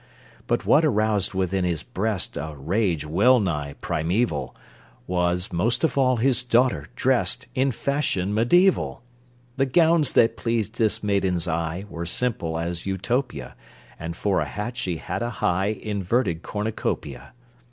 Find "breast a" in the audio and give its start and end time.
1.83-2.55